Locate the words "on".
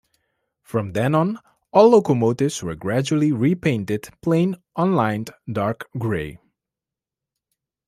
1.13-1.37